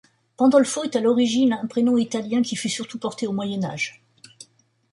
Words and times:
Pandolfo 0.35 0.83
est 0.83 0.95
à 0.95 0.99
l'origine 0.99 1.53
un 1.53 1.67
prénom 1.67 1.95
italien 1.95 2.41
qui 2.41 2.55
fut 2.55 2.69
surtout 2.69 2.97
porté 2.97 3.27
au 3.27 3.33
Moyen 3.33 3.63
Âge. 3.63 4.01